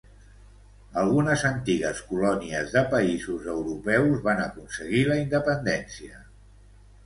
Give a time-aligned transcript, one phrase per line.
[1.01, 6.23] Algunes antigues colònies de països europeus van aconseguir la independència.